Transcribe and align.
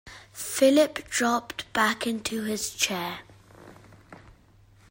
Philip 0.33 1.07
dropped 1.11 1.71
back 1.73 2.07
into 2.07 2.41
his 2.41 2.71
chair. 2.73 3.19